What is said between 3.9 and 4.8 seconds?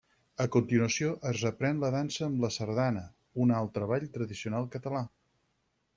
ball tradicional